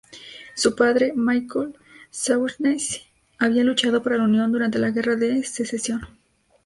[0.55, 1.75] Su padre, Michael
[2.11, 3.01] Shaughnessy,
[3.37, 6.01] había luchado para la Unión durante la Guerra de Secesión.